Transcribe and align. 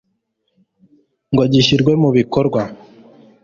ngo 1.31 1.43
gishyirwe 1.53 1.91
mu 2.01 2.09
bikorwa, 2.17 2.61